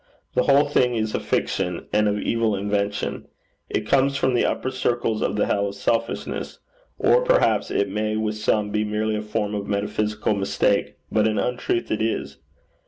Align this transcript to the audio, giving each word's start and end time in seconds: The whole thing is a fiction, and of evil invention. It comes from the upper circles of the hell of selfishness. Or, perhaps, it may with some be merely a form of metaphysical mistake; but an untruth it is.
The 0.33 0.45
whole 0.45 0.65
thing 0.65 0.95
is 0.95 1.13
a 1.13 1.19
fiction, 1.19 1.85
and 1.93 2.07
of 2.07 2.17
evil 2.17 2.55
invention. 2.55 3.27
It 3.69 3.85
comes 3.85 4.17
from 4.17 4.33
the 4.33 4.45
upper 4.47 4.71
circles 4.71 5.21
of 5.21 5.35
the 5.35 5.45
hell 5.45 5.67
of 5.67 5.75
selfishness. 5.75 6.57
Or, 6.97 7.21
perhaps, 7.21 7.69
it 7.69 7.87
may 7.87 8.15
with 8.17 8.35
some 8.37 8.71
be 8.71 8.83
merely 8.83 9.15
a 9.15 9.21
form 9.21 9.53
of 9.53 9.67
metaphysical 9.67 10.33
mistake; 10.33 10.95
but 11.11 11.27
an 11.27 11.37
untruth 11.37 11.91
it 11.91 12.01
is. 12.01 12.37